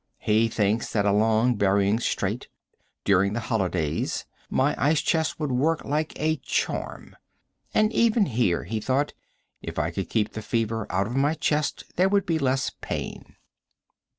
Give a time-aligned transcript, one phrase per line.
[0.17, 2.47] He thinks that along Behring's Strait,
[3.03, 7.15] during the holidays, my ice chest would work like a charm.
[7.71, 9.13] And even here, he thought,
[9.61, 13.35] if I could keep the fever out of my chest there would be less pain.